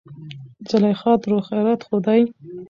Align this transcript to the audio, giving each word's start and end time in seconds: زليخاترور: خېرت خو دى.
زليخاترور: 0.69 1.41
خېرت 1.47 1.81
خو 1.87 1.95
دى. 2.05 2.21